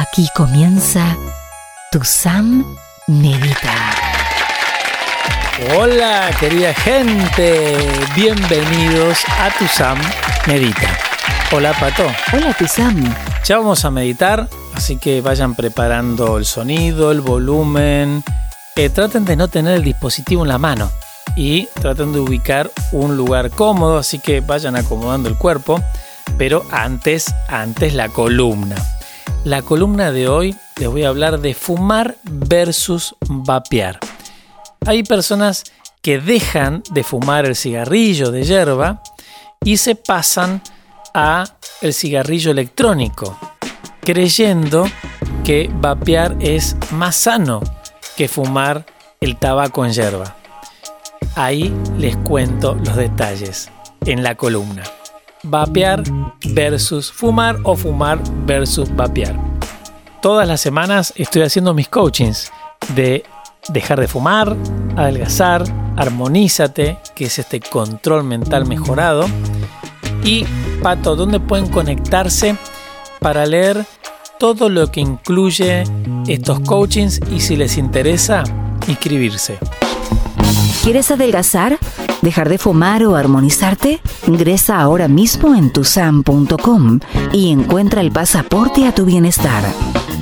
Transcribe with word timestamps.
Aquí 0.00 0.26
comienza 0.34 1.14
Tu 1.92 2.02
Sam 2.02 2.64
Medita. 3.06 3.74
Hola 5.76 6.30
querida 6.40 6.72
gente, 6.72 7.76
bienvenidos 8.16 9.18
a 9.38 9.50
Tu 9.58 9.66
Sam 9.66 9.98
Medita. 10.46 10.88
Hola 11.52 11.74
Pato. 11.78 12.06
Hola 12.32 12.54
Tu 12.58 12.66
Sam. 12.66 13.14
Ya 13.44 13.58
vamos 13.58 13.84
a 13.84 13.90
meditar, 13.90 14.48
así 14.72 14.96
que 14.96 15.20
vayan 15.20 15.54
preparando 15.54 16.38
el 16.38 16.46
sonido, 16.46 17.12
el 17.12 17.20
volumen. 17.20 18.24
Eh, 18.76 18.88
traten 18.88 19.26
de 19.26 19.36
no 19.36 19.48
tener 19.48 19.74
el 19.74 19.84
dispositivo 19.84 20.44
en 20.44 20.48
la 20.48 20.56
mano 20.56 20.90
y 21.36 21.66
traten 21.78 22.14
de 22.14 22.20
ubicar 22.20 22.70
un 22.92 23.18
lugar 23.18 23.50
cómodo, 23.50 23.98
así 23.98 24.18
que 24.18 24.40
vayan 24.40 24.76
acomodando 24.76 25.28
el 25.28 25.36
cuerpo, 25.36 25.78
pero 26.38 26.64
antes, 26.70 27.34
antes 27.48 27.92
la 27.92 28.08
columna. 28.08 28.76
La 29.44 29.62
columna 29.62 30.12
de 30.12 30.28
hoy 30.28 30.54
les 30.76 30.88
voy 30.88 31.04
a 31.04 31.08
hablar 31.08 31.40
de 31.40 31.54
fumar 31.54 32.18
versus 32.24 33.16
vapear. 33.26 33.98
Hay 34.86 35.02
personas 35.02 35.64
que 36.02 36.20
dejan 36.20 36.82
de 36.90 37.02
fumar 37.02 37.46
el 37.46 37.56
cigarrillo 37.56 38.30
de 38.30 38.44
hierba 38.44 39.02
y 39.64 39.78
se 39.78 39.94
pasan 39.94 40.62
a 41.14 41.44
el 41.80 41.94
cigarrillo 41.94 42.50
electrónico, 42.50 43.38
creyendo 44.02 44.84
que 45.42 45.70
vapear 45.72 46.36
es 46.40 46.76
más 46.92 47.16
sano 47.16 47.60
que 48.18 48.28
fumar 48.28 48.84
el 49.22 49.38
tabaco 49.38 49.86
en 49.86 49.92
hierba. 49.92 50.36
Ahí 51.34 51.74
les 51.96 52.14
cuento 52.18 52.74
los 52.74 52.94
detalles 52.94 53.70
en 54.04 54.22
la 54.22 54.34
columna. 54.34 54.82
Vapear 55.42 56.02
versus 56.54 57.10
fumar 57.10 57.56
o 57.64 57.74
fumar 57.74 58.18
versus 58.44 58.94
vapear. 58.94 59.34
Todas 60.20 60.46
las 60.46 60.60
semanas 60.60 61.14
estoy 61.16 61.42
haciendo 61.42 61.72
mis 61.72 61.88
coachings 61.88 62.52
de 62.94 63.24
dejar 63.68 64.00
de 64.00 64.08
fumar, 64.08 64.54
adelgazar, 64.96 65.64
armonízate, 65.96 66.98
que 67.14 67.24
es 67.24 67.38
este 67.38 67.60
control 67.60 68.24
mental 68.24 68.66
mejorado. 68.66 69.26
Y 70.24 70.44
Pato, 70.82 71.16
¿dónde 71.16 71.40
pueden 71.40 71.68
conectarse 71.68 72.56
para 73.18 73.46
leer 73.46 73.86
todo 74.38 74.68
lo 74.68 74.90
que 74.90 75.00
incluye 75.00 75.84
estos 76.26 76.60
coachings 76.60 77.20
y 77.30 77.40
si 77.40 77.56
les 77.56 77.78
interesa, 77.78 78.44
inscribirse? 78.88 79.58
¿Quieres 80.82 81.10
adelgazar? 81.10 81.78
¿Dejar 82.22 82.48
de 82.48 82.58
fumar 82.58 83.04
o 83.04 83.16
armonizarte? 83.16 84.00
Ingresa 84.26 84.80
ahora 84.80 85.08
mismo 85.08 85.54
en 85.54 85.72
tusam.com 85.72 87.00
y 87.32 87.50
encuentra 87.50 88.00
el 88.00 88.10
pasaporte 88.12 88.86
a 88.86 88.94
tu 88.94 89.04
bienestar. 89.04 89.64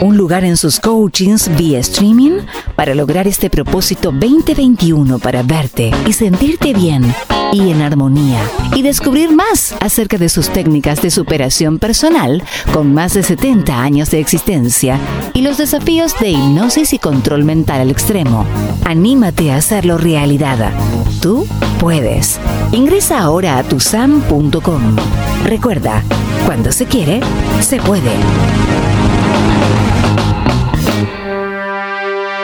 Un 0.01 0.17
lugar 0.17 0.45
en 0.45 0.57
sus 0.57 0.79
coachings 0.79 1.51
vía 1.57 1.81
streaming 1.81 2.41
para 2.77 2.95
lograr 2.95 3.27
este 3.27 3.51
propósito 3.51 4.13
2021 4.13 5.19
para 5.19 5.43
verte 5.43 5.91
y 6.07 6.13
sentirte 6.13 6.73
bien 6.73 7.13
y 7.53 7.71
en 7.71 7.83
armonía 7.83 8.41
y 8.77 8.83
descubrir 8.83 9.33
más 9.33 9.75
acerca 9.81 10.17
de 10.17 10.29
sus 10.29 10.51
técnicas 10.51 11.03
de 11.03 11.11
superación 11.11 11.81
personal 11.81 12.45
con 12.73 12.95
más 12.95 13.15
de 13.15 13.25
70 13.25 13.83
años 13.83 14.11
de 14.11 14.21
existencia 14.21 15.01
y 15.35 15.43
los 15.43 15.59
desafíos 15.59 16.15
de 16.21 16.31
hipnosis 16.31 16.93
y 16.93 16.99
control 16.99 17.45
mental 17.45 17.81
al 17.81 17.91
extremo. 17.91 18.47
Anímate 18.85 19.51
a 19.51 19.57
hacerlo 19.57 19.99
realidad. 19.99 20.73
Tú 21.21 21.47
puedes. 21.81 22.39
Ingresa 22.71 23.19
ahora 23.19 23.59
a 23.59 23.65
tusam.com. 23.65 24.97
Recuerda, 25.45 26.05
cuando 26.47 26.71
se 26.71 26.87
quiere, 26.87 27.21
se 27.61 27.79
puede. 27.79 28.13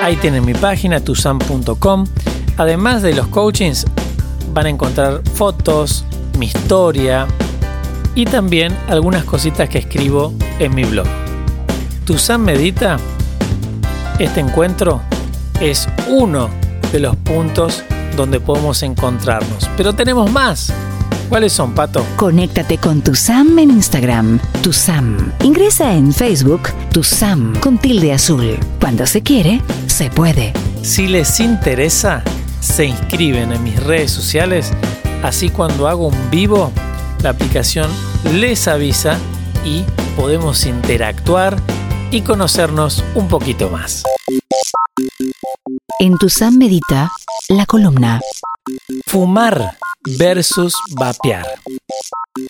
Ahí 0.04 0.16
tienen 0.16 0.44
mi 0.44 0.52
página, 0.52 1.00
tusam.com. 1.00 2.04
Además 2.58 3.00
de 3.00 3.14
los 3.14 3.26
coachings, 3.28 3.86
van 4.52 4.66
a 4.66 4.68
encontrar 4.68 5.22
fotos, 5.32 6.04
mi 6.38 6.44
historia 6.44 7.26
y 8.14 8.26
también 8.26 8.76
algunas 8.88 9.24
cositas 9.24 9.66
que 9.70 9.78
escribo 9.78 10.34
en 10.58 10.74
mi 10.74 10.84
blog. 10.84 11.06
Tusam 12.04 12.42
Medita, 12.42 12.98
este 14.18 14.40
encuentro 14.40 15.00
es 15.58 15.88
uno 16.06 16.50
de 16.92 17.00
los 17.00 17.16
puntos 17.16 17.82
donde 18.14 18.40
podemos 18.40 18.82
encontrarnos. 18.82 19.70
Pero 19.74 19.94
tenemos 19.94 20.30
más. 20.30 20.70
¿Cuáles 21.34 21.52
son, 21.52 21.74
Pato? 21.74 22.06
Conéctate 22.14 22.78
con 22.78 23.02
tu 23.02 23.16
Sam 23.16 23.58
en 23.58 23.68
Instagram, 23.70 24.38
tu 24.62 24.72
Sam. 24.72 25.32
Ingresa 25.42 25.92
en 25.92 26.12
Facebook, 26.12 26.68
tu 26.92 27.02
Sam 27.02 27.58
con 27.58 27.76
tilde 27.76 28.12
azul. 28.12 28.56
Cuando 28.78 29.04
se 29.04 29.20
quiere, 29.20 29.60
se 29.88 30.10
puede. 30.10 30.52
Si 30.82 31.08
les 31.08 31.40
interesa, 31.40 32.22
se 32.60 32.84
inscriben 32.84 33.50
en 33.50 33.64
mis 33.64 33.82
redes 33.82 34.12
sociales. 34.12 34.70
Así 35.24 35.50
cuando 35.50 35.88
hago 35.88 36.06
un 36.06 36.30
vivo, 36.30 36.70
la 37.20 37.30
aplicación 37.30 37.90
les 38.32 38.68
avisa 38.68 39.18
y 39.64 39.82
podemos 40.14 40.64
interactuar 40.66 41.56
y 42.12 42.20
conocernos 42.20 43.02
un 43.16 43.26
poquito 43.26 43.70
más. 43.70 44.04
En 45.98 46.16
tu 46.16 46.28
Sam 46.28 46.58
Medita, 46.58 47.10
la 47.48 47.66
columna. 47.66 48.20
Fumar 49.08 49.76
versus 50.04 50.74
vapear. 50.92 51.46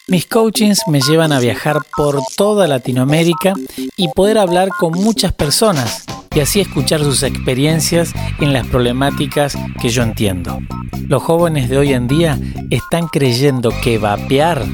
Mis 0.09 0.26
coachings 0.26 0.82
me 0.88 1.00
llevan 1.00 1.32
a 1.32 1.41
viajar 1.41 1.78
por 1.97 2.20
toda 2.37 2.66
Latinoamérica 2.66 3.54
y 3.97 4.09
poder 4.09 4.38
hablar 4.38 4.69
con 4.70 4.92
muchas 4.92 5.32
personas 5.32 6.04
y 6.34 6.41
así 6.41 6.60
escuchar 6.60 7.00
sus 7.00 7.22
experiencias 7.22 8.12
en 8.41 8.53
las 8.53 8.66
problemáticas 8.66 9.56
que 9.81 9.88
yo 9.88 10.03
entiendo. 10.03 10.59
Los 11.06 11.22
jóvenes 11.22 11.69
de 11.69 11.78
hoy 11.78 11.92
en 11.92 12.09
día 12.09 12.38
están 12.70 13.09
creyendo 13.09 13.72
que 13.82 13.98
vapear 13.98 14.65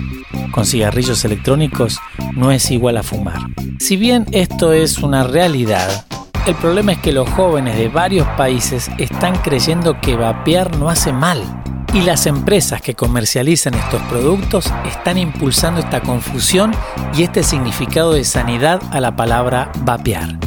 con 0.53 0.65
cigarrillos 0.65 1.25
electrónicos 1.25 1.99
no 2.35 2.51
es 2.51 2.71
igual 2.71 2.97
a 2.97 3.03
fumar. 3.03 3.41
Si 3.79 3.97
bien 3.97 4.27
esto 4.33 4.73
es 4.73 4.99
una 4.99 5.25
realidad, 5.25 6.07
el 6.47 6.55
problema 6.55 6.93
es 6.93 6.99
que 6.99 7.13
los 7.13 7.29
jóvenes 7.31 7.77
de 7.77 7.89
varios 7.89 8.27
países 8.29 8.91
están 8.99 9.37
creyendo 9.37 10.01
que 10.01 10.17
vapear 10.17 10.77
no 10.77 10.89
hace 10.89 11.13
mal. 11.13 11.60
Y 11.93 12.03
las 12.03 12.27
empresas 12.27 12.81
que 12.81 12.95
comercializan 12.95 13.75
estos 13.75 14.01
productos 14.03 14.73
están 14.87 15.19
impulsando 15.19 15.81
esta 15.81 16.01
confusión 16.01 16.71
y 17.15 17.25
este 17.25 17.43
significado 17.43 18.13
de 18.13 18.23
sanidad 18.23 18.81
a 18.93 19.01
la 19.01 19.17
palabra 19.17 19.73
vapear. 19.81 20.39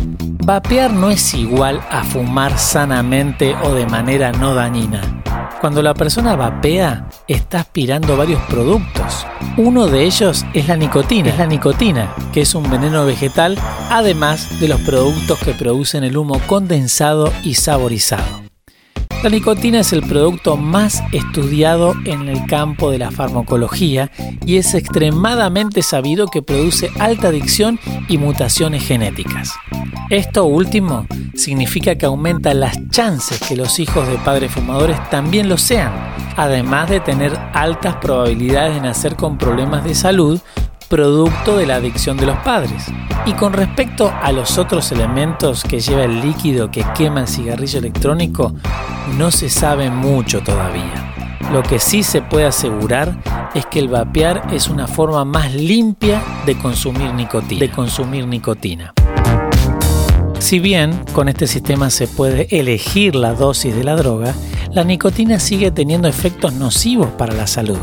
Vapear 0.45 0.93
no 0.93 1.09
es 1.09 1.33
igual 1.33 1.81
a 1.89 2.03
fumar 2.03 2.57
sanamente 2.57 3.55
o 3.63 3.73
de 3.73 3.85
manera 3.85 4.31
no 4.31 4.55
dañina. 4.55 5.01
Cuando 5.59 5.81
la 5.81 5.93
persona 5.93 6.35
vapea, 6.35 7.09
está 7.27 7.61
aspirando 7.61 8.17
varios 8.17 8.41
productos. 8.43 9.25
Uno 9.57 9.87
de 9.87 10.03
ellos 10.03 10.45
es 10.53 10.67
la 10.67 10.75
nicotina, 10.75 11.29
es 11.29 11.37
la 11.37 11.45
nicotina, 11.45 12.13
que 12.33 12.41
es 12.41 12.55
un 12.55 12.69
veneno 12.69 13.05
vegetal, 13.05 13.57
además 13.89 14.59
de 14.59 14.67
los 14.67 14.81
productos 14.81 15.39
que 15.39 15.53
producen 15.53 16.03
el 16.03 16.17
humo 16.17 16.39
condensado 16.47 17.31
y 17.43 17.53
saborizado. 17.55 18.42
La 19.23 19.29
nicotina 19.29 19.79
es 19.79 19.93
el 19.93 20.01
producto 20.01 20.57
más 20.57 21.01
estudiado 21.13 21.93
en 22.03 22.27
el 22.27 22.45
campo 22.45 22.91
de 22.91 22.97
la 22.97 23.09
farmacología 23.09 24.11
y 24.45 24.57
es 24.57 24.73
extremadamente 24.73 25.81
sabido 25.81 26.27
que 26.27 26.41
produce 26.41 26.91
alta 26.99 27.29
adicción 27.29 27.79
y 28.09 28.17
mutaciones 28.17 28.85
genéticas. 28.85 29.53
Esto 30.09 30.43
último 30.43 31.07
significa 31.35 31.95
que 31.95 32.05
aumenta 32.05 32.53
las 32.53 32.75
chances 32.89 33.39
que 33.39 33.55
los 33.55 33.79
hijos 33.79 34.09
de 34.09 34.17
padres 34.17 34.51
fumadores 34.51 34.97
también 35.09 35.47
lo 35.47 35.57
sean, 35.57 35.93
además 36.35 36.89
de 36.89 36.99
tener 36.99 37.31
altas 37.53 37.95
probabilidades 38.01 38.75
de 38.75 38.81
nacer 38.81 39.15
con 39.15 39.37
problemas 39.37 39.85
de 39.85 39.95
salud 39.95 40.41
producto 40.93 41.57
de 41.57 41.65
la 41.65 41.77
adicción 41.77 42.17
de 42.17 42.27
los 42.27 42.37
padres. 42.41 42.85
Y 43.25 43.33
con 43.33 43.51
respecto 43.51 44.13
a 44.21 44.31
los 44.31 44.59
otros 44.59 44.91
elementos 44.91 45.63
que 45.63 45.79
lleva 45.79 46.03
el 46.03 46.21
líquido 46.21 46.69
que 46.69 46.85
quema 46.95 47.21
el 47.21 47.27
cigarrillo 47.27 47.79
electrónico, 47.79 48.53
no 49.17 49.31
se 49.31 49.49
sabe 49.49 49.89
mucho 49.89 50.43
todavía. 50.43 51.39
Lo 51.51 51.63
que 51.63 51.79
sí 51.79 52.03
se 52.03 52.21
puede 52.21 52.45
asegurar 52.45 53.17
es 53.55 53.65
que 53.65 53.79
el 53.79 53.87
vapear 53.87 54.53
es 54.53 54.67
una 54.67 54.85
forma 54.85 55.25
más 55.25 55.55
limpia 55.55 56.21
de 56.45 56.59
consumir 56.59 57.11
nicotina. 58.27 58.93
Si 60.37 60.59
bien 60.59 61.03
con 61.11 61.27
este 61.27 61.47
sistema 61.47 61.89
se 61.89 62.07
puede 62.07 62.47
elegir 62.51 63.15
la 63.15 63.33
dosis 63.33 63.75
de 63.75 63.83
la 63.83 63.95
droga, 63.95 64.35
la 64.71 64.83
nicotina 64.83 65.39
sigue 65.39 65.71
teniendo 65.71 66.07
efectos 66.07 66.53
nocivos 66.53 67.09
para 67.17 67.33
la 67.33 67.47
salud 67.47 67.79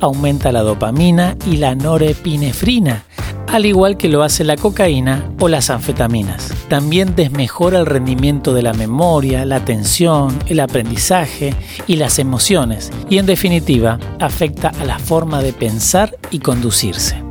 aumenta 0.00 0.52
la 0.52 0.62
dopamina 0.62 1.36
y 1.46 1.56
la 1.56 1.74
norepinefrina, 1.74 3.04
al 3.48 3.66
igual 3.66 3.96
que 3.96 4.08
lo 4.08 4.22
hace 4.22 4.44
la 4.44 4.56
cocaína 4.56 5.30
o 5.40 5.48
las 5.48 5.70
anfetaminas. 5.70 6.52
También 6.68 7.14
desmejora 7.14 7.78
el 7.78 7.86
rendimiento 7.86 8.52
de 8.54 8.62
la 8.62 8.72
memoria, 8.72 9.44
la 9.44 9.56
atención, 9.56 10.36
el 10.46 10.60
aprendizaje 10.60 11.54
y 11.86 11.96
las 11.96 12.18
emociones 12.18 12.90
y 13.08 13.18
en 13.18 13.26
definitiva 13.26 13.98
afecta 14.20 14.68
a 14.80 14.84
la 14.84 14.98
forma 14.98 15.42
de 15.42 15.52
pensar 15.52 16.16
y 16.30 16.40
conducirse. 16.40 17.22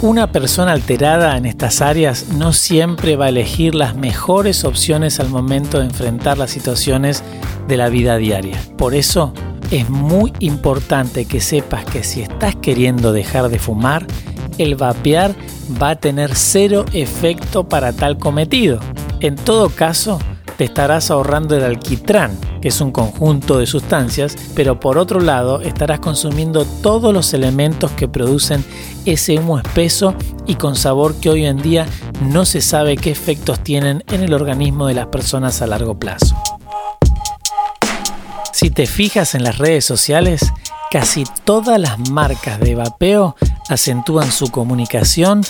Una 0.00 0.30
persona 0.30 0.70
alterada 0.72 1.36
en 1.36 1.44
estas 1.44 1.80
áreas 1.80 2.28
no 2.28 2.52
siempre 2.52 3.16
va 3.16 3.24
a 3.24 3.30
elegir 3.30 3.74
las 3.74 3.96
mejores 3.96 4.64
opciones 4.64 5.18
al 5.18 5.28
momento 5.28 5.80
de 5.80 5.86
enfrentar 5.86 6.38
las 6.38 6.52
situaciones 6.52 7.24
de 7.66 7.76
la 7.76 7.88
vida 7.88 8.16
diaria. 8.16 8.62
Por 8.76 8.94
eso 8.94 9.32
es 9.70 9.88
muy 9.90 10.32
importante 10.40 11.24
que 11.26 11.40
sepas 11.40 11.84
que 11.84 12.02
si 12.04 12.22
estás 12.22 12.56
queriendo 12.56 13.12
dejar 13.12 13.48
de 13.48 13.58
fumar, 13.58 14.06
el 14.58 14.76
vapear 14.76 15.34
va 15.80 15.90
a 15.90 15.96
tener 15.96 16.34
cero 16.34 16.84
efecto 16.92 17.68
para 17.68 17.92
tal 17.92 18.18
cometido. 18.18 18.80
En 19.20 19.36
todo 19.36 19.68
caso, 19.68 20.18
te 20.56 20.64
estarás 20.64 21.10
ahorrando 21.10 21.56
el 21.56 21.62
alquitrán, 21.62 22.36
que 22.60 22.68
es 22.68 22.80
un 22.80 22.90
conjunto 22.90 23.58
de 23.58 23.66
sustancias, 23.66 24.36
pero 24.56 24.80
por 24.80 24.98
otro 24.98 25.20
lado 25.20 25.60
estarás 25.60 26.00
consumiendo 26.00 26.64
todos 26.82 27.14
los 27.14 27.32
elementos 27.32 27.92
que 27.92 28.08
producen 28.08 28.64
ese 29.04 29.38
humo 29.38 29.58
espeso 29.58 30.14
y 30.46 30.56
con 30.56 30.74
sabor 30.74 31.14
que 31.14 31.30
hoy 31.30 31.46
en 31.46 31.58
día 31.58 31.86
no 32.22 32.44
se 32.44 32.60
sabe 32.60 32.96
qué 32.96 33.10
efectos 33.10 33.60
tienen 33.60 34.02
en 34.08 34.22
el 34.22 34.34
organismo 34.34 34.86
de 34.86 34.94
las 34.94 35.06
personas 35.06 35.62
a 35.62 35.68
largo 35.68 35.98
plazo. 35.98 36.36
Si 38.60 38.70
te 38.70 38.86
fijas 38.86 39.36
en 39.36 39.44
las 39.44 39.58
redes 39.58 39.84
sociales, 39.84 40.52
casi 40.90 41.22
todas 41.44 41.78
las 41.78 42.10
marcas 42.10 42.58
de 42.58 42.74
vapeo 42.74 43.36
acentúan 43.68 44.32
su 44.32 44.50
comunicación 44.50 45.42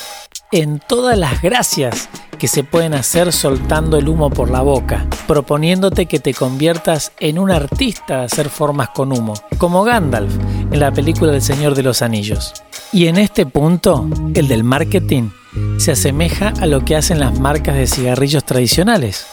en 0.52 0.78
todas 0.78 1.16
las 1.16 1.40
gracias 1.40 2.10
que 2.38 2.48
se 2.48 2.64
pueden 2.64 2.92
hacer 2.92 3.32
soltando 3.32 3.96
el 3.96 4.10
humo 4.10 4.28
por 4.28 4.50
la 4.50 4.60
boca, 4.60 5.06
proponiéndote 5.26 6.04
que 6.04 6.18
te 6.18 6.34
conviertas 6.34 7.12
en 7.18 7.38
un 7.38 7.50
artista 7.50 8.18
de 8.18 8.24
hacer 8.26 8.50
formas 8.50 8.90
con 8.90 9.10
humo, 9.10 9.32
como 9.56 9.84
Gandalf 9.84 10.34
en 10.70 10.78
la 10.78 10.92
película 10.92 11.32
del 11.32 11.40
Señor 11.40 11.74
de 11.74 11.84
los 11.84 12.02
Anillos. 12.02 12.52
Y 12.92 13.06
en 13.06 13.16
este 13.16 13.46
punto, 13.46 14.06
el 14.34 14.48
del 14.48 14.64
marketing, 14.64 15.30
se 15.78 15.92
asemeja 15.92 16.52
a 16.60 16.66
lo 16.66 16.84
que 16.84 16.94
hacen 16.94 17.20
las 17.20 17.40
marcas 17.40 17.74
de 17.74 17.86
cigarrillos 17.86 18.44
tradicionales, 18.44 19.26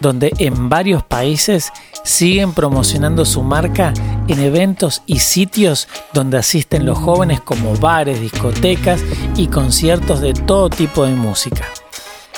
donde 0.00 0.32
en 0.38 0.68
varios 0.68 1.02
países 1.02 1.72
siguen 2.04 2.52
promocionando 2.52 3.24
su 3.24 3.42
marca 3.42 3.92
en 4.28 4.40
eventos 4.40 5.02
y 5.06 5.18
sitios 5.18 5.88
donde 6.12 6.38
asisten 6.38 6.86
los 6.86 6.98
jóvenes 6.98 7.40
como 7.40 7.74
bares, 7.76 8.20
discotecas 8.20 9.00
y 9.36 9.48
conciertos 9.48 10.20
de 10.20 10.34
todo 10.34 10.70
tipo 10.70 11.04
de 11.04 11.14
música. 11.14 11.64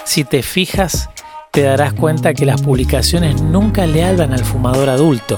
Si 0.04 0.24
te 0.24 0.42
fijas, 0.42 1.08
te 1.52 1.62
darás 1.62 1.94
cuenta 1.94 2.34
que 2.34 2.46
las 2.46 2.62
publicaciones 2.62 3.40
nunca 3.42 3.86
le 3.86 4.04
hablan 4.04 4.32
al 4.32 4.44
fumador 4.44 4.88
adulto, 4.88 5.36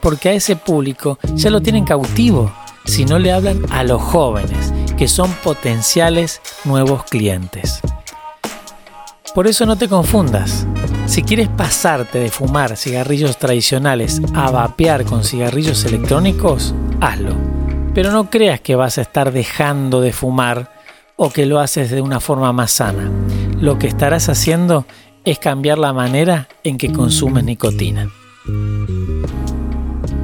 porque 0.00 0.30
a 0.30 0.32
ese 0.32 0.56
público 0.56 1.18
ya 1.34 1.50
lo 1.50 1.60
tienen 1.60 1.84
cautivo, 1.84 2.52
sino 2.86 3.18
le 3.18 3.32
hablan 3.32 3.70
a 3.70 3.84
los 3.84 4.02
jóvenes, 4.02 4.72
que 4.96 5.06
son 5.06 5.30
potenciales 5.44 6.40
nuevos 6.64 7.04
clientes. 7.04 7.80
Por 9.34 9.46
eso 9.46 9.64
no 9.64 9.76
te 9.76 9.88
confundas. 9.88 10.66
Si 11.10 11.24
quieres 11.24 11.48
pasarte 11.48 12.20
de 12.20 12.30
fumar 12.30 12.76
cigarrillos 12.76 13.36
tradicionales 13.36 14.22
a 14.32 14.50
vapear 14.50 15.04
con 15.04 15.24
cigarrillos 15.24 15.84
electrónicos, 15.84 16.72
hazlo. 17.00 17.34
Pero 17.94 18.12
no 18.12 18.30
creas 18.30 18.60
que 18.60 18.76
vas 18.76 18.96
a 18.96 19.02
estar 19.02 19.32
dejando 19.32 20.00
de 20.00 20.12
fumar 20.12 20.72
o 21.16 21.30
que 21.30 21.46
lo 21.46 21.58
haces 21.58 21.90
de 21.90 22.00
una 22.00 22.20
forma 22.20 22.52
más 22.52 22.70
sana 22.70 23.10
lo 23.60 23.78
que 23.78 23.86
estarás 23.86 24.28
haciendo 24.28 24.86
es 25.24 25.38
cambiar 25.38 25.78
la 25.78 25.92
manera 25.92 26.48
en 26.64 26.78
que 26.78 26.92
consumes 26.92 27.44
nicotina. 27.44 28.10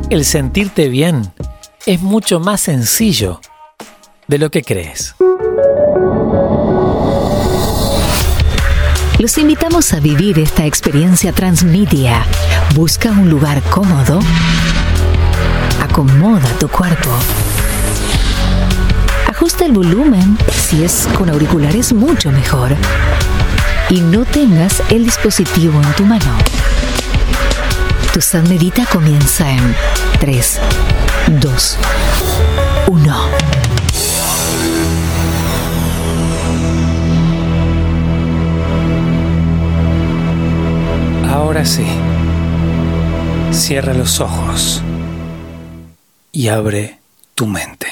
El 0.09 0.25
sentirte 0.25 0.89
bien 0.89 1.33
es 1.85 2.01
mucho 2.01 2.41
más 2.41 2.63
sencillo 2.63 3.41
de 4.27 4.39
lo 4.39 4.51
que 4.51 4.63
crees. 4.63 5.15
Los 9.19 9.39
invitamos 9.39 9.95
a 9.95 10.01
vivir 10.01 10.39
esta 10.39 10.67
experiencia 10.67 11.33
transmedia. 11.33 12.27
Busca 12.75 13.11
un 13.11 13.31
lugar 13.31 13.63
cómodo. 13.63 14.21
Acomoda 15.83 16.49
tu 16.61 16.69
cuerpo. 16.69 17.11
Ajusta 19.27 19.65
el 19.65 19.73
volumen. 19.73 20.37
Si 20.53 20.85
es 20.85 21.09
con 21.17 21.31
auriculares, 21.31 21.95
mucho 21.95 22.31
mejor 22.31 22.77
y 23.89 24.01
no 24.01 24.25
tengas 24.25 24.83
el 24.91 25.05
dispositivo 25.05 25.81
en 25.81 25.93
tu 25.95 26.05
mano. 26.05 26.37
Tu 28.13 28.21
Medita 28.49 28.85
comienza 28.87 29.51
en 29.51 29.75
3, 30.21 30.61
2, 31.41 31.79
1. 32.89 33.76
Ahora 41.37 41.67
sí, 41.67 41.85
cierra 43.53 43.93
los 43.93 44.21
ojos 44.21 44.81
y 46.33 46.49
abre 46.49 46.99
tu 47.35 47.47
mente. 47.47 47.87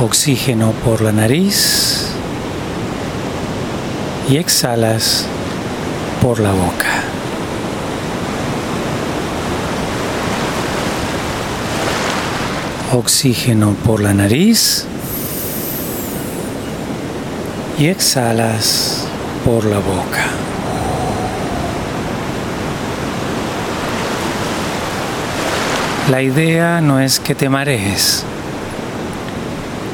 oxígeno 0.00 0.70
por 0.84 1.02
la 1.02 1.10
nariz 1.10 2.06
y 4.30 4.36
exhalas 4.36 5.26
por 6.22 6.38
la 6.38 6.52
boca. 6.52 7.19
Oxígeno 12.92 13.74
por 13.84 14.00
la 14.00 14.12
nariz 14.12 14.84
y 17.78 17.86
exhalas 17.86 19.06
por 19.44 19.64
la 19.64 19.78
boca. 19.78 20.26
La 26.10 26.22
idea 26.22 26.80
no 26.80 27.00
es 27.00 27.20
que 27.20 27.34
te 27.34 27.48
marees 27.48 28.24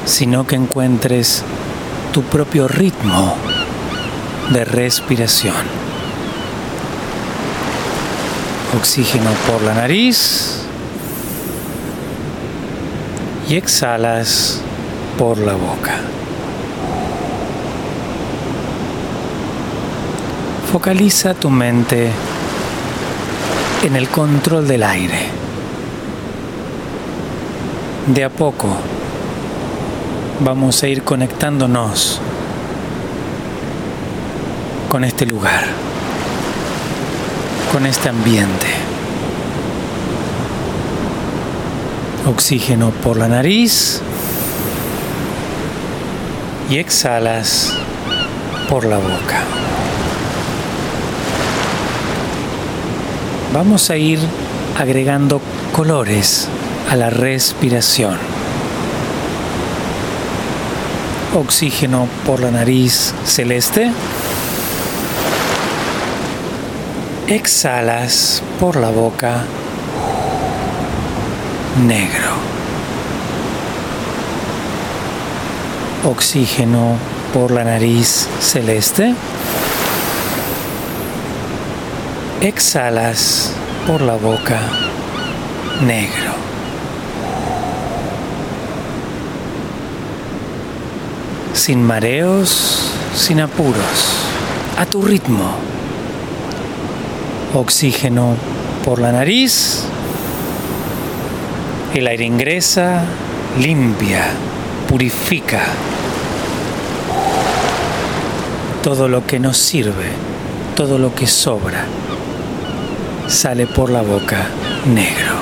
sino 0.07 0.47
que 0.47 0.55
encuentres 0.55 1.43
tu 2.13 2.23
propio 2.23 2.67
ritmo 2.67 3.35
de 4.51 4.63
respiración. 4.63 5.53
Oxígeno 8.77 9.29
por 9.45 9.61
la 9.61 9.73
nariz 9.73 10.66
y 13.49 13.55
exhalas 13.55 14.61
por 15.17 15.37
la 15.37 15.53
boca. 15.53 15.95
Focaliza 20.71 21.33
tu 21.33 21.49
mente 21.49 22.11
en 23.83 23.95
el 23.95 24.09
control 24.09 24.67
del 24.67 24.83
aire. 24.83 25.27
De 28.07 28.23
a 28.23 28.29
poco 28.29 28.67
vamos 30.39 30.83
a 30.83 30.87
ir 30.87 31.03
conectándonos 31.03 32.19
con 34.89 35.03
este 35.03 35.25
lugar, 35.25 35.65
con 37.71 37.85
este 37.85 38.09
ambiente. 38.09 38.86
Oxígeno 42.25 42.91
por 43.03 43.17
la 43.17 43.27
nariz 43.27 44.01
y 46.69 46.77
exhalas 46.77 47.73
por 48.69 48.85
la 48.85 48.97
boca. 48.97 49.43
Vamos 53.53 53.89
a 53.89 53.97
ir 53.97 54.19
agregando 54.77 55.41
colores 55.71 56.47
a 56.89 56.95
la 56.95 57.09
respiración. 57.09 58.17
oxígeno 61.37 62.07
por 62.25 62.39
la 62.39 62.51
nariz 62.51 63.13
celeste. 63.25 63.91
Exhalas 67.27 68.41
por 68.59 68.75
la 68.75 68.89
boca 68.89 69.43
negro. 71.85 72.31
Oxígeno 76.05 76.97
por 77.33 77.51
la 77.51 77.63
nariz 77.63 78.27
celeste. 78.39 79.13
Exhalas 82.41 83.51
por 83.85 84.01
la 84.01 84.15
boca 84.15 84.59
negro. 85.85 86.47
sin 91.67 91.83
mareos, 91.83 92.91
sin 93.13 93.41
apuros, 93.41 93.97
a 94.77 94.85
tu 94.85 95.01
ritmo. 95.01 95.51
Oxígeno 97.53 98.35
por 98.85 98.99
la 98.99 99.11
nariz. 99.11 99.83
El 101.97 102.05
aire 102.05 102.25
ingresa, 102.25 103.05
limpia, 103.59 104.27
purifica 104.87 105.63
todo 108.83 109.07
lo 109.07 109.25
que 109.25 109.39
nos 109.39 109.57
sirve, 109.57 110.05
todo 110.75 110.99
lo 110.99 111.15
que 111.15 111.25
sobra, 111.25 111.85
sale 113.27 113.65
por 113.65 113.89
la 113.89 114.03
boca 114.03 114.45
negro. 114.85 115.37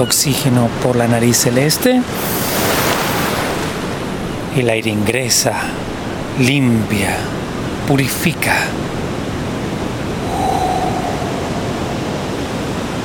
Oxígeno 0.00 0.68
por 0.82 0.96
la 0.96 1.06
nariz 1.06 1.36
celeste. 1.36 2.02
El 4.56 4.68
aire 4.68 4.90
ingresa, 4.90 5.52
limpia, 6.40 7.14
purifica. 7.86 8.56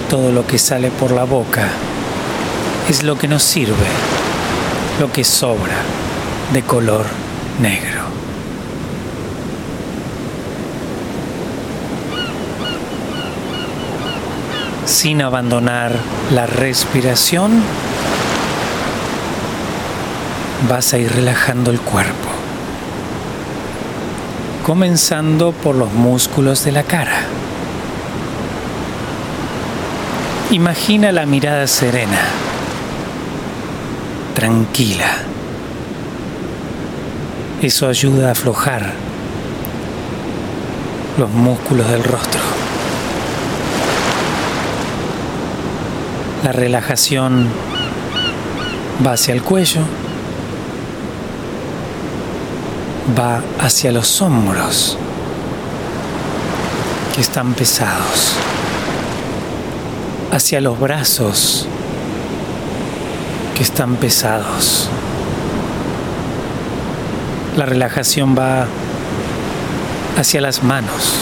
Todo 0.10 0.32
lo 0.32 0.48
que 0.48 0.58
sale 0.58 0.89
por 0.89 1.12
la 1.12 1.24
boca 1.24 1.68
es 2.89 3.04
lo 3.04 3.16
que 3.16 3.28
nos 3.28 3.44
sirve, 3.44 3.75
lo 5.00 5.12
que 5.12 5.24
sobra 5.24 5.75
de 6.51 6.63
color 6.63 7.06
negro. 7.62 8.01
Sin 14.86 15.22
abandonar 15.22 15.92
la 16.32 16.48
respiración, 16.48 17.62
vas 20.68 20.94
a 20.94 20.98
ir 20.98 21.12
relajando 21.13 21.70
el 21.70 21.80
cuerpo, 21.80 22.30
comenzando 24.66 25.51
por 25.51 25.75
los 25.75 25.94
músculos 25.94 26.66
de 26.66 26.72
la 26.72 26.82
cara. 26.82 27.28
Imagina 30.51 31.12
la 31.12 31.25
mirada 31.25 31.68
serena, 31.68 32.22
tranquila 34.34 35.29
eso 37.62 37.89
ayuda 37.89 38.29
a 38.29 38.32
aflojar 38.32 38.94
los 41.18 41.29
músculos 41.29 41.89
del 41.89 42.03
rostro. 42.03 42.39
La 46.44 46.53
relajación 46.53 47.50
va 49.06 49.13
hacia 49.13 49.34
el 49.34 49.41
cuello, 49.41 49.82
va 53.18 53.41
hacia 53.60 53.91
los 53.91 54.22
hombros 54.22 54.98
que 57.13 57.20
están 57.20 57.53
pesados, 57.56 58.36
hacia 60.31 60.62
los 60.62 60.79
brazos 60.79 61.67
que 63.55 63.63
están 63.63 63.95
pesados. 63.95 64.89
La 67.57 67.65
relajación 67.65 68.36
va 68.38 68.67
hacia 70.17 70.41
las 70.41 70.63
manos, 70.63 71.13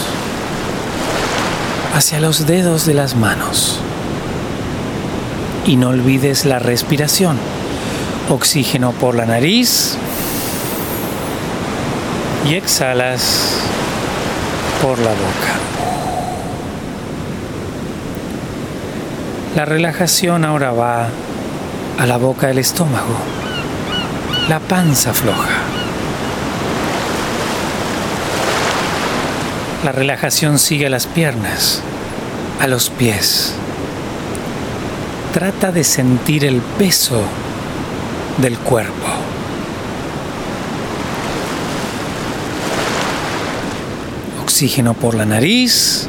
hacia 1.94 2.20
los 2.20 2.46
dedos 2.46 2.86
de 2.86 2.94
las 2.94 3.16
manos. 3.16 3.80
Y 5.66 5.76
no 5.76 5.88
olvides 5.88 6.44
la 6.44 6.58
respiración. 6.58 7.38
Oxígeno 8.28 8.92
por 8.92 9.14
la 9.14 9.26
nariz 9.26 9.96
y 12.48 12.54
exhalas 12.54 13.54
por 14.82 14.98
la 14.98 15.10
boca. 15.10 15.87
La 19.56 19.64
relajación 19.64 20.44
ahora 20.44 20.72
va 20.72 21.08
a 21.98 22.06
la 22.06 22.16
boca 22.16 22.46
del 22.46 22.58
estómago, 22.58 23.16
la 24.48 24.60
panza 24.60 25.12
floja. 25.12 25.48
La 29.84 29.90
relajación 29.92 30.58
sigue 30.58 30.86
a 30.86 30.90
las 30.90 31.06
piernas, 31.06 31.82
a 32.60 32.66
los 32.66 32.90
pies. 32.90 33.54
Trata 35.32 35.72
de 35.72 35.82
sentir 35.82 36.44
el 36.44 36.60
peso 36.60 37.22
del 38.36 38.58
cuerpo. 38.58 39.06
Oxígeno 44.42 44.94
por 44.94 45.14
la 45.14 45.24
nariz 45.24 46.08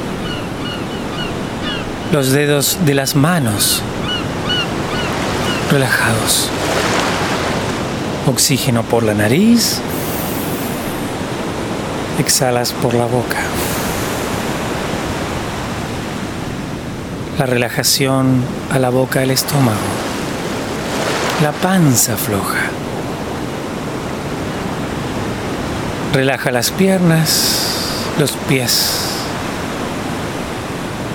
Los 2.11 2.31
dedos 2.31 2.77
de 2.85 2.93
las 2.93 3.15
manos 3.15 3.81
relajados. 5.71 6.49
Oxígeno 8.27 8.83
por 8.83 9.03
la 9.03 9.13
nariz 9.13 9.79
exhalas 12.19 12.73
por 12.73 12.93
la 12.93 13.05
boca. 13.05 13.39
La 17.39 17.45
relajación 17.45 18.43
a 18.71 18.77
la 18.77 18.89
boca 18.89 19.21
del 19.21 19.31
estómago. 19.31 19.77
La 21.41 21.51
panza 21.53 22.17
floja. 22.17 22.69
Relaja 26.13 26.51
las 26.51 26.71
piernas, 26.71 27.95
los 28.19 28.33
pies. 28.33 29.10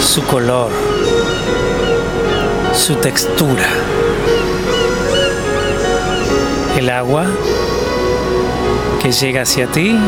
su 0.00 0.22
color, 0.24 0.70
su 2.72 2.94
textura. 2.96 3.66
El 6.76 6.90
agua 6.90 7.26
que 9.02 9.12
llega 9.12 9.42
hacia 9.42 9.66
ti 9.66 9.98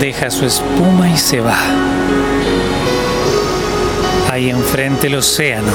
deja 0.00 0.30
su 0.30 0.44
espuma 0.44 1.08
y 1.10 1.16
se 1.16 1.40
va. 1.40 1.58
Ahí 4.30 4.50
enfrente 4.50 5.08
el 5.08 5.16
océano 5.16 5.72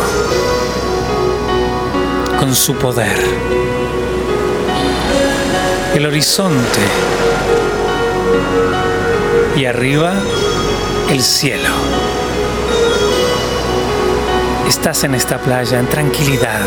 con 2.39 2.55
su 2.55 2.75
poder. 2.75 3.17
El 5.95 6.05
horizonte 6.05 6.81
y 9.55 9.65
arriba 9.65 10.13
el 11.09 11.21
cielo. 11.21 11.69
Estás 14.67 15.03
en 15.03 15.15
esta 15.15 15.37
playa 15.37 15.79
en 15.79 15.87
tranquilidad, 15.87 16.61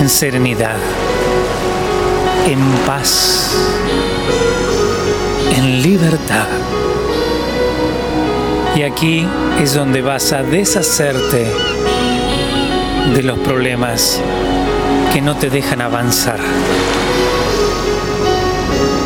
en 0.00 0.08
serenidad, 0.08 0.76
en 2.46 2.60
paz, 2.86 3.50
en 5.56 5.82
libertad. 5.82 6.48
Y 8.74 8.82
aquí 8.82 9.26
es 9.60 9.74
donde 9.74 10.00
vas 10.00 10.32
a 10.32 10.42
deshacerte 10.42 11.46
de 13.14 13.22
los 13.22 13.38
problemas 13.40 14.20
que 15.12 15.20
no 15.20 15.36
te 15.36 15.50
dejan 15.50 15.82
avanzar, 15.82 16.40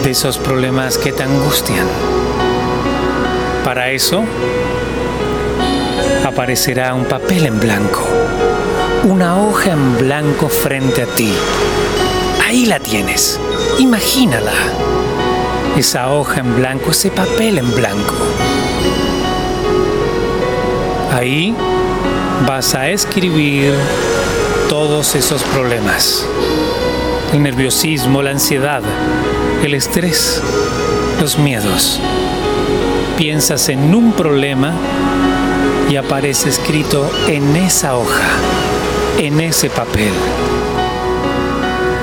de 0.06 0.12
esos 0.12 0.38
problemas 0.38 0.98
que 0.98 1.10
te 1.10 1.24
angustian. 1.24 1.84
Para 3.64 3.90
eso 3.90 4.22
aparecerá 6.24 6.94
un 6.94 7.06
papel 7.06 7.46
en 7.46 7.58
blanco, 7.58 8.06
una 9.02 9.42
hoja 9.42 9.72
en 9.72 9.98
blanco 9.98 10.48
frente 10.48 11.02
a 11.02 11.06
ti. 11.06 11.32
Ahí 12.46 12.66
la 12.66 12.78
tienes, 12.78 13.40
imagínala. 13.80 14.52
Esa 15.76 16.12
hoja 16.12 16.38
en 16.38 16.54
blanco, 16.54 16.92
ese 16.92 17.10
papel 17.10 17.58
en 17.58 17.74
blanco. 17.74 18.14
Ahí 21.12 21.52
vas 22.46 22.76
a 22.76 22.90
escribir 22.90 23.74
todos 24.68 25.16
esos 25.16 25.42
problemas. 25.42 26.24
El 27.32 27.42
nerviosismo, 27.42 28.22
la 28.22 28.30
ansiedad, 28.30 28.82
el 29.64 29.74
estrés, 29.74 30.42
los 31.20 31.38
miedos. 31.38 32.00
Piensas 33.16 33.68
en 33.68 33.94
un 33.94 34.12
problema 34.12 34.74
y 35.90 35.96
aparece 35.96 36.48
escrito 36.48 37.10
en 37.28 37.56
esa 37.56 37.96
hoja, 37.96 38.28
en 39.18 39.40
ese 39.40 39.70
papel. 39.70 40.12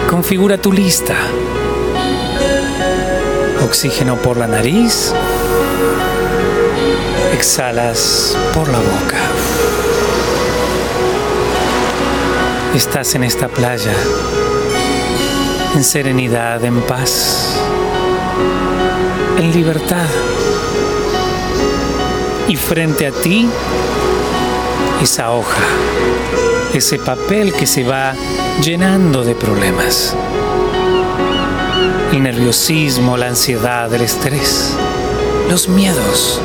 Configura 0.09 0.57
tu 0.57 0.71
lista. 0.71 1.15
Oxígeno 3.63 4.17
por 4.17 4.37
la 4.37 4.47
nariz. 4.47 5.13
Exhalas 7.33 8.37
por 8.53 8.67
la 8.69 8.79
boca. 8.79 9.17
Estás 12.75 13.13
en 13.15 13.23
esta 13.23 13.47
playa, 13.47 13.93
en 15.75 15.83
serenidad, 15.83 16.63
en 16.63 16.81
paz, 16.81 17.55
en 19.37 19.51
libertad. 19.51 20.07
Y 22.47 22.55
frente 22.55 23.07
a 23.07 23.11
ti, 23.11 23.49
esa 25.01 25.31
hoja, 25.31 25.63
ese 26.73 26.99
papel 26.99 27.53
que 27.53 27.65
se 27.65 27.83
va 27.83 28.13
llenando 28.61 29.23
de 29.23 29.33
problemas. 29.33 30.15
El 32.11 32.23
nerviosismo, 32.23 33.17
la 33.17 33.29
ansiedad, 33.29 33.91
el 33.93 34.01
estrés, 34.01 34.75
los 35.49 35.67
miedos. 35.67 36.39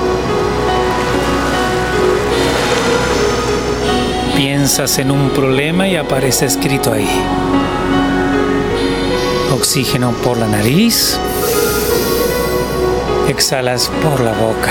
Piensas 4.37 4.99
en 4.99 5.11
un 5.11 5.31
problema 5.31 5.87
y 5.89 5.97
aparece 5.97 6.47
escrito 6.47 6.93
ahí. 6.93 7.09
Oxígeno 9.53 10.13
por 10.13 10.39
la 10.39 10.47
nariz. 10.47 11.19
Exhalas 13.29 13.91
por 14.03 14.21
la 14.21 14.33
boca. 14.33 14.71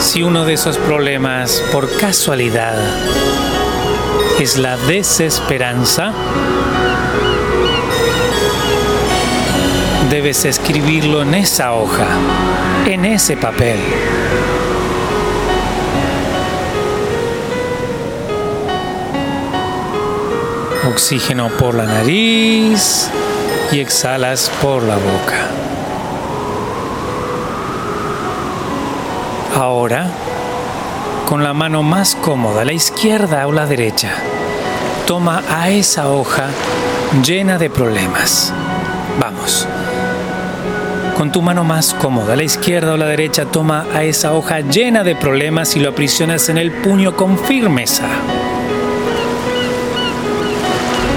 Si 0.00 0.22
uno 0.22 0.44
de 0.44 0.54
esos 0.54 0.78
problemas, 0.78 1.62
por 1.72 1.94
casualidad, 1.98 2.78
es 4.38 4.56
la 4.56 4.76
desesperanza, 4.76 6.12
debes 10.08 10.44
escribirlo 10.44 11.22
en 11.22 11.34
esa 11.34 11.74
hoja, 11.74 12.06
en 12.86 13.04
ese 13.04 13.36
papel. 13.36 13.78
Oxígeno 20.88 21.50
por 21.50 21.74
la 21.74 21.84
nariz 21.84 23.10
y 23.70 23.80
exhalas 23.80 24.50
por 24.62 24.82
la 24.82 24.96
boca. 24.96 25.46
Ahora, 29.54 30.06
con 31.26 31.44
la 31.44 31.52
mano 31.52 31.82
más 31.82 32.14
cómoda, 32.14 32.64
la 32.64 32.72
izquierda 32.72 33.46
o 33.46 33.52
la 33.52 33.66
derecha, 33.66 34.10
toma 35.06 35.42
a 35.50 35.68
esa 35.68 36.08
hoja 36.08 36.46
llena 37.22 37.58
de 37.58 37.68
problemas. 37.68 38.52
Vamos. 39.20 39.68
Con 41.14 41.30
tu 41.30 41.42
mano 41.42 41.62
más 41.62 41.92
cómoda, 41.92 42.36
la 42.36 42.42
izquierda 42.42 42.94
o 42.94 42.96
la 42.96 43.06
derecha, 43.06 43.44
toma 43.44 43.84
a 43.94 44.02
esa 44.04 44.32
hoja 44.32 44.60
llena 44.60 45.04
de 45.04 45.14
problemas 45.14 45.76
y 45.76 45.80
lo 45.80 45.90
aprisionas 45.90 46.48
en 46.48 46.56
el 46.56 46.72
puño 46.72 47.14
con 47.14 47.38
firmeza. 47.38 48.08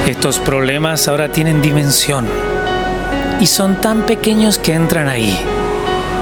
Estos 0.08 0.40
problemas 0.40 1.08
ahora 1.08 1.30
tienen 1.30 1.62
dimensión 1.62 2.28
y 3.40 3.48
son 3.48 3.80
tan 3.80 4.06
pequeños 4.06 4.58
que 4.58 4.74
entran 4.74 5.08
ahí, 5.08 5.38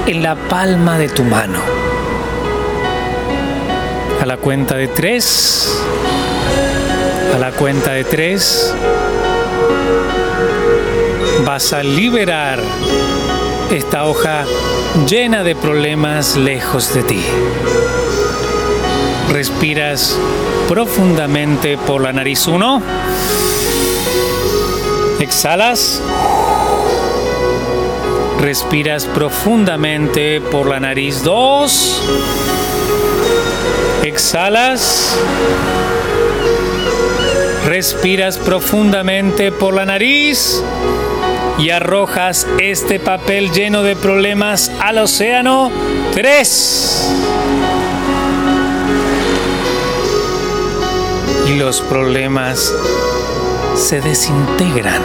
en 0.06 0.22
la 0.22 0.36
palma 0.36 1.00
de 1.00 1.10
tu 1.10 1.24
mano. 1.24 1.60
A 4.22 4.26
la 4.28 4.38
cuenta 4.38 4.76
de 4.76 4.88
tres, 4.88 5.76
a 7.36 7.40
la 7.40 7.52
cuenta 7.54 7.94
de 7.94 8.04
tres, 8.04 8.72
vas 11.44 11.74
a 11.74 11.82
liberar 11.82 12.60
esta 13.72 14.06
hoja 14.06 14.46
llena 15.08 15.44
de 15.44 15.56
problemas 15.56 16.38
lejos 16.38 16.94
de 16.94 17.02
ti. 17.02 17.24
Respiras 19.32 20.20
profundamente 20.68 21.78
por 21.78 22.02
la 22.02 22.14
nariz 22.14 22.48
uno. 22.48 22.82
Exhalas. 25.32 26.02
Respiras 28.42 29.06
profundamente 29.06 30.42
por 30.42 30.68
la 30.68 30.82
nariz 30.82 31.24
dos. 31.24 32.04
Exhalas. 34.04 35.18
Respiras 37.66 38.38
profundamente 38.40 39.54
por 39.54 39.74
la 39.74 39.86
nariz 39.86 40.62
y 41.58 41.70
arrojas 41.70 42.46
este 42.60 43.00
papel 43.00 43.52
lleno 43.52 43.84
de 43.84 43.96
problemas 43.96 44.70
al 44.82 44.98
océano. 44.98 45.72
Tres. 46.14 47.10
y 51.48 51.56
los 51.56 51.82
problemas 51.82 52.74
se 53.76 54.02
desintegran 54.02 55.02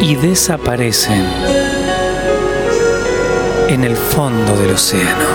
y 0.00 0.16
desaparecen 0.16 1.24
en 3.68 3.84
el 3.84 3.96
fondo 3.96 4.56
del 4.56 4.72
océano. 4.72 5.26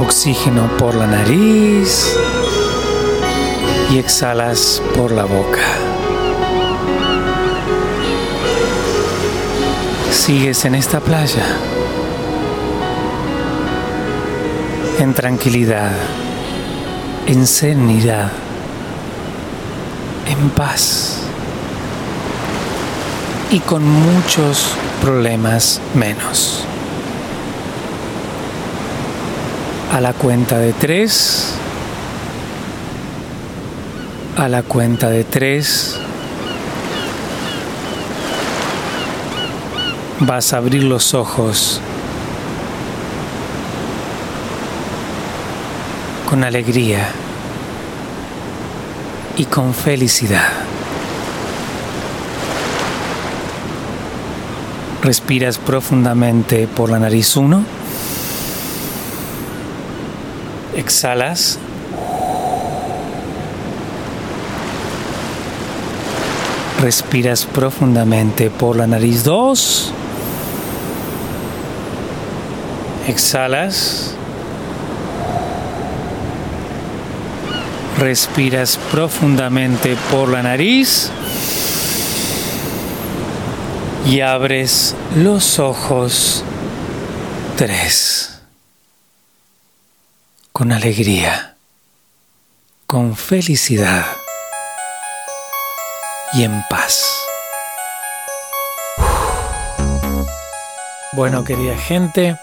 Oxígeno 0.00 0.68
por 0.78 0.94
la 0.94 1.06
nariz 1.06 2.16
y 3.90 3.98
exhalas 3.98 4.82
por 4.96 5.12
la 5.12 5.24
boca. 5.24 5.60
Sigues 10.10 10.64
en 10.64 10.74
esta 10.74 11.00
playa 11.00 11.44
en 15.02 15.14
tranquilidad, 15.14 15.90
en 17.32 17.46
serenidad, 17.46 18.30
en 20.28 20.50
paz 20.50 21.20
y 23.50 23.58
con 23.60 23.88
muchos 23.88 24.74
problemas 25.00 25.80
menos. 25.94 26.62
A 29.94 30.02
la 30.02 30.12
cuenta 30.12 30.58
de 30.58 30.74
tres, 30.74 31.54
a 34.36 34.48
la 34.48 34.62
cuenta 34.62 35.08
de 35.08 35.24
tres, 35.24 35.98
vas 40.20 40.52
a 40.52 40.58
abrir 40.58 40.84
los 40.84 41.14
ojos 41.14 41.80
con 46.28 46.44
alegría 46.44 47.21
y 49.42 49.44
con 49.46 49.74
felicidad. 49.74 50.52
Respiras 55.02 55.58
profundamente 55.58 56.68
por 56.68 56.90
la 56.90 57.00
nariz 57.00 57.36
1. 57.36 57.64
Exhalas. 60.76 61.58
Respiras 66.80 67.44
profundamente 67.44 68.48
por 68.48 68.76
la 68.76 68.86
nariz 68.86 69.24
2. 69.24 69.92
Exhalas. 73.08 74.14
Respiras 78.02 78.80
profundamente 78.90 79.96
por 80.10 80.28
la 80.28 80.42
nariz 80.42 81.08
y 84.04 84.18
abres 84.20 84.96
los 85.14 85.60
ojos 85.60 86.42
tres 87.56 88.40
con 90.50 90.72
alegría, 90.72 91.54
con 92.88 93.14
felicidad 93.14 94.04
y 96.32 96.42
en 96.42 96.60
paz. 96.68 97.04
Bueno, 101.12 101.44
querida 101.44 101.78
gente, 101.78 102.36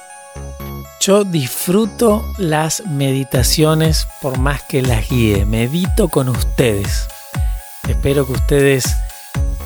yo 1.09 1.23
disfruto 1.23 2.23
las 2.37 2.83
meditaciones 2.85 4.07
por 4.21 4.37
más 4.37 4.61
que 4.61 4.83
las 4.83 5.09
guíe. 5.09 5.43
Medito 5.43 6.07
con 6.07 6.29
ustedes. 6.29 7.07
Espero 7.87 8.27
que 8.27 8.33
ustedes 8.33 8.95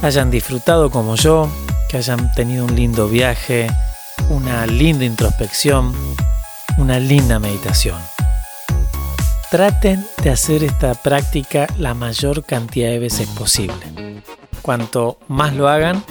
hayan 0.02 0.32
disfrutado 0.32 0.90
como 0.90 1.18
yo, 1.18 1.50
que 1.90 1.98
hayan 1.98 2.34
tenido 2.36 2.64
un 2.64 2.74
lindo 2.78 3.10
viaje, 3.10 3.68
una 4.30 4.66
linda 4.66 5.04
introspección, 5.04 5.94
una 6.78 6.98
linda 7.02 7.40
meditación. 7.40 8.00
Traten 9.52 10.08
de 10.24 10.30
hacer 10.30 10.64
esta 10.64 10.94
práctica 10.94 11.68
la 11.78 11.94
mayor 11.94 12.46
cantidad 12.46 12.88
de 12.88 13.00
veces 13.00 13.28
posible. 13.28 14.22
Cuanto 14.62 15.18
más 15.28 15.54
lo 15.54 15.68
hagan, 15.68 16.06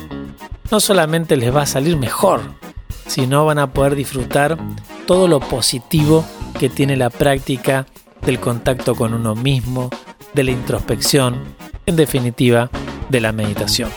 no 0.70 0.78
solamente 0.78 1.38
les 1.38 1.56
va 1.56 1.62
a 1.62 1.66
salir 1.66 1.96
mejor, 1.96 2.42
sino 3.06 3.46
van 3.46 3.60
a 3.60 3.72
poder 3.72 3.94
disfrutar 3.94 4.58
todo 5.12 5.28
lo 5.28 5.40
positivo 5.40 6.24
que 6.58 6.70
tiene 6.70 6.96
la 6.96 7.10
práctica 7.10 7.86
del 8.24 8.40
contacto 8.40 8.94
con 8.94 9.12
uno 9.12 9.34
mismo, 9.34 9.90
de 10.32 10.42
la 10.42 10.52
introspección, 10.52 11.54
en 11.84 11.96
definitiva, 11.96 12.70
de 13.10 13.20
la 13.20 13.30
meditación. 13.30 13.90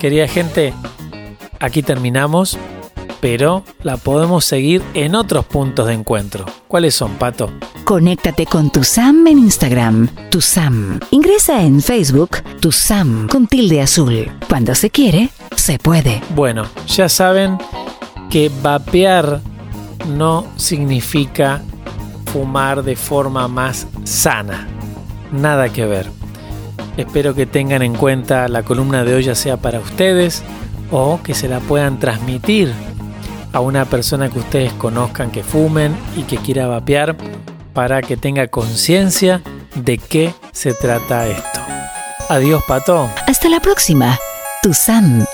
Querida 0.00 0.26
gente, 0.26 0.74
aquí 1.60 1.84
terminamos, 1.84 2.58
pero 3.20 3.62
la 3.84 3.96
podemos 3.98 4.44
seguir 4.44 4.82
en 4.94 5.14
otros 5.14 5.44
puntos 5.44 5.86
de 5.86 5.92
encuentro. 5.92 6.44
¿Cuáles 6.66 6.96
son, 6.96 7.12
Pato? 7.18 7.52
Conéctate 7.84 8.44
con 8.44 8.72
tu 8.72 8.82
Sam 8.82 9.24
en 9.28 9.38
Instagram, 9.38 10.08
tu 10.28 10.40
Sam. 10.40 10.98
Ingresa 11.12 11.62
en 11.62 11.80
Facebook, 11.80 12.38
tu 12.60 12.72
Sam 12.72 13.28
con 13.28 13.46
tilde 13.46 13.80
azul. 13.80 14.28
Cuando 14.48 14.74
se 14.74 14.90
quiere, 14.90 15.28
se 15.54 15.78
puede. 15.78 16.20
Bueno, 16.34 16.66
ya 16.88 17.08
saben 17.08 17.58
que 18.28 18.50
vapear 18.60 19.40
no 20.06 20.46
significa 20.56 21.62
fumar 22.32 22.82
de 22.82 22.96
forma 22.96 23.48
más 23.48 23.86
sana. 24.04 24.66
Nada 25.32 25.68
que 25.68 25.86
ver. 25.86 26.06
Espero 26.96 27.34
que 27.34 27.46
tengan 27.46 27.82
en 27.82 27.94
cuenta 27.94 28.48
la 28.48 28.62
columna 28.62 29.04
de 29.04 29.14
hoy 29.14 29.24
ya 29.24 29.34
sea 29.34 29.56
para 29.56 29.80
ustedes 29.80 30.42
o 30.90 31.20
que 31.22 31.34
se 31.34 31.48
la 31.48 31.60
puedan 31.60 31.98
transmitir 31.98 32.72
a 33.52 33.60
una 33.60 33.84
persona 33.84 34.28
que 34.28 34.38
ustedes 34.38 34.72
conozcan 34.74 35.30
que 35.30 35.42
fumen 35.42 35.96
y 36.16 36.22
que 36.24 36.36
quiera 36.36 36.66
vapear 36.66 37.16
para 37.72 38.02
que 38.02 38.16
tenga 38.16 38.48
conciencia 38.48 39.42
de 39.74 39.98
qué 39.98 40.34
se 40.52 40.74
trata 40.74 41.26
esto. 41.26 41.60
Adiós, 42.28 42.62
Pato. 42.66 43.10
Hasta 43.26 43.48
la 43.48 43.60
próxima. 43.60 44.18
Tu 44.62 44.72
Sam. 44.72 45.24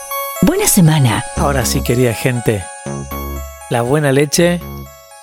Buena 0.42 0.66
semana. 0.66 1.24
Ahora 1.36 1.64
sí, 1.64 1.82
querida 1.82 2.14
gente. 2.14 2.62
La 3.70 3.82
buena 3.82 4.12
leche 4.12 4.60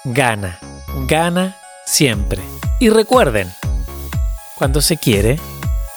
gana, 0.04 0.60
gana 1.08 1.56
siempre. 1.86 2.44
Y 2.80 2.90
recuerden, 2.90 3.52
cuando 4.56 4.82
se 4.82 4.98
quiere, 4.98 5.40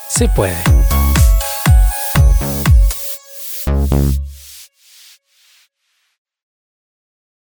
se 0.08 0.28
puede. 0.30 0.56